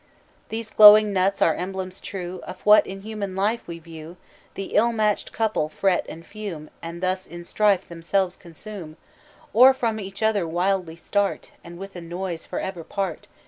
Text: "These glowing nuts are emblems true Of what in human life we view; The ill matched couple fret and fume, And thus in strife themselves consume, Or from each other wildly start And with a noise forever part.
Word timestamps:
"These 0.49 0.71
glowing 0.71 1.13
nuts 1.13 1.43
are 1.43 1.53
emblems 1.53 2.01
true 2.01 2.39
Of 2.41 2.61
what 2.61 2.87
in 2.87 3.01
human 3.01 3.35
life 3.35 3.67
we 3.67 3.77
view; 3.77 4.17
The 4.55 4.73
ill 4.73 4.91
matched 4.91 5.31
couple 5.31 5.69
fret 5.69 6.07
and 6.09 6.25
fume, 6.25 6.71
And 6.81 7.03
thus 7.03 7.27
in 7.27 7.43
strife 7.45 7.87
themselves 7.87 8.35
consume, 8.35 8.97
Or 9.53 9.75
from 9.75 9.99
each 9.99 10.23
other 10.23 10.47
wildly 10.47 10.95
start 10.95 11.51
And 11.63 11.77
with 11.77 11.95
a 11.95 12.01
noise 12.01 12.47
forever 12.47 12.83
part. 12.83 13.27